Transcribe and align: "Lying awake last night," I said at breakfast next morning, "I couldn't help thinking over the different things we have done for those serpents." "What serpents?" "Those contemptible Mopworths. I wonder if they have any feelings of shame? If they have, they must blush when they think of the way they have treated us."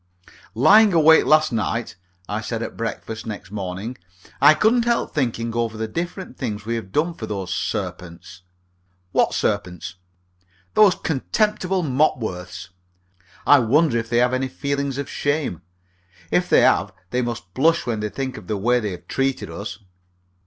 "Lying 0.55 0.93
awake 0.93 1.25
last 1.27 1.51
night," 1.51 1.95
I 2.27 2.41
said 2.41 2.63
at 2.63 2.75
breakfast 2.75 3.27
next 3.27 3.51
morning, 3.51 3.99
"I 4.41 4.55
couldn't 4.55 4.85
help 4.85 5.13
thinking 5.13 5.53
over 5.55 5.77
the 5.77 5.87
different 5.87 6.39
things 6.39 6.65
we 6.65 6.73
have 6.73 6.91
done 6.91 7.13
for 7.13 7.27
those 7.27 7.53
serpents." 7.53 8.41
"What 9.11 9.35
serpents?" 9.35 9.97
"Those 10.73 10.95
contemptible 10.95 11.83
Mopworths. 11.83 12.69
I 13.45 13.59
wonder 13.59 13.99
if 13.99 14.09
they 14.09 14.17
have 14.17 14.33
any 14.33 14.47
feelings 14.47 14.97
of 14.97 15.07
shame? 15.07 15.61
If 16.31 16.49
they 16.49 16.61
have, 16.61 16.91
they 17.11 17.21
must 17.21 17.53
blush 17.53 17.85
when 17.85 17.99
they 17.99 18.09
think 18.09 18.37
of 18.37 18.47
the 18.47 18.57
way 18.57 18.79
they 18.79 18.89
have 18.93 19.07
treated 19.07 19.51
us." 19.51 19.77